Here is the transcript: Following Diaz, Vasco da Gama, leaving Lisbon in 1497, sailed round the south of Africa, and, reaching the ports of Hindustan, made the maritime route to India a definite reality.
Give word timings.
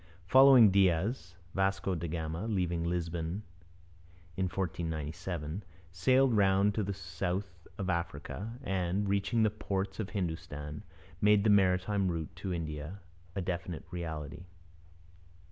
Following 0.25 0.71
Diaz, 0.71 1.35
Vasco 1.53 1.93
da 1.93 2.07
Gama, 2.09 2.47
leaving 2.47 2.83
Lisbon 2.83 3.43
in 4.35 4.45
1497, 4.45 5.63
sailed 5.91 6.33
round 6.35 6.73
the 6.73 6.91
south 6.91 7.67
of 7.77 7.87
Africa, 7.87 8.53
and, 8.63 9.07
reaching 9.07 9.43
the 9.43 9.51
ports 9.51 9.99
of 9.99 10.09
Hindustan, 10.09 10.81
made 11.21 11.43
the 11.43 11.51
maritime 11.51 12.07
route 12.07 12.35
to 12.37 12.51
India 12.51 12.99
a 13.35 13.41
definite 13.43 13.85
reality. 13.91 14.45